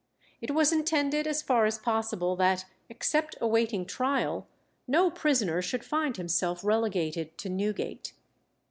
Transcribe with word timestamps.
It 0.41 0.49
was 0.55 0.73
intended 0.73 1.27
as 1.27 1.43
far 1.43 1.67
as 1.67 1.77
possible 1.77 2.35
that, 2.37 2.65
except 2.89 3.35
awaiting 3.39 3.85
trial, 3.85 4.47
no 4.87 5.11
prisoner 5.11 5.61
should 5.61 5.85
find 5.85 6.17
himself 6.17 6.63
relegated 6.63 7.37
to 7.37 7.49
Newgate. 7.49 8.13